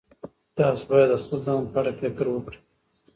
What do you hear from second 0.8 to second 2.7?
باید د خپل ځان په اړه فکر وکړئ.